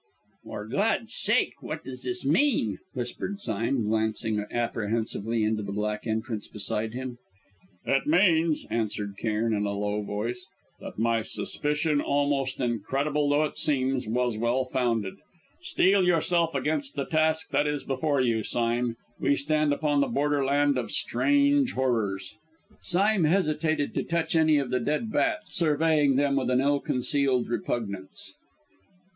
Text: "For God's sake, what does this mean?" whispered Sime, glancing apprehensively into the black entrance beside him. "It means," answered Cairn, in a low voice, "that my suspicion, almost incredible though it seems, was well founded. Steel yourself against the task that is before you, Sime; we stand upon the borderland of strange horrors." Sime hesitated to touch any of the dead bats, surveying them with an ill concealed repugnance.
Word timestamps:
"For 0.45 0.65
God's 0.67 1.13
sake, 1.13 1.61
what 1.61 1.83
does 1.83 2.01
this 2.01 2.25
mean?" 2.25 2.79
whispered 2.95 3.39
Sime, 3.39 3.83
glancing 3.87 4.43
apprehensively 4.51 5.43
into 5.43 5.61
the 5.61 5.71
black 5.71 6.07
entrance 6.07 6.47
beside 6.47 6.95
him. 6.95 7.19
"It 7.85 8.07
means," 8.07 8.65
answered 8.71 9.13
Cairn, 9.19 9.53
in 9.53 9.67
a 9.67 9.73
low 9.77 10.01
voice, 10.01 10.47
"that 10.79 10.97
my 10.97 11.21
suspicion, 11.21 12.01
almost 12.01 12.59
incredible 12.59 13.29
though 13.29 13.43
it 13.43 13.59
seems, 13.59 14.07
was 14.07 14.39
well 14.39 14.65
founded. 14.65 15.17
Steel 15.61 16.03
yourself 16.03 16.55
against 16.55 16.95
the 16.95 17.05
task 17.05 17.51
that 17.51 17.67
is 17.67 17.83
before 17.83 18.21
you, 18.21 18.41
Sime; 18.41 18.97
we 19.19 19.35
stand 19.35 19.71
upon 19.71 20.01
the 20.01 20.07
borderland 20.07 20.79
of 20.79 20.89
strange 20.89 21.73
horrors." 21.73 22.33
Sime 22.81 23.25
hesitated 23.25 23.93
to 23.93 24.01
touch 24.01 24.35
any 24.35 24.57
of 24.57 24.71
the 24.71 24.79
dead 24.79 25.11
bats, 25.11 25.53
surveying 25.55 26.15
them 26.15 26.37
with 26.37 26.49
an 26.49 26.59
ill 26.59 26.79
concealed 26.79 27.47
repugnance. 27.47 28.33